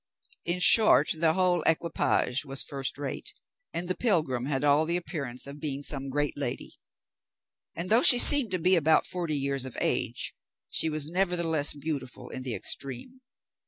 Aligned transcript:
In 0.45 0.59
short, 0.59 1.11
the 1.15 1.33
whole 1.35 1.61
equipage 1.67 2.43
was 2.43 2.63
first 2.63 2.97
rate, 2.97 3.35
and 3.71 3.87
the 3.87 3.93
pilgrim 3.95 4.47
had 4.47 4.63
all 4.63 4.87
the 4.87 4.97
appearance 4.97 5.45
of 5.45 5.59
being 5.59 5.83
some 5.83 6.09
great 6.09 6.35
lady; 6.35 6.79
and 7.75 7.91
though 7.91 8.01
she 8.01 8.17
seemed 8.17 8.49
to 8.49 8.57
be 8.57 8.75
about 8.75 9.05
forty 9.05 9.37
years 9.37 9.63
of 9.63 9.77
age, 9.79 10.33
she 10.67 10.89
was 10.89 11.07
nevertheless 11.07 11.73
beautiful 11.75 12.29
in 12.29 12.41
the 12.41 12.55
extreme. 12.55 13.21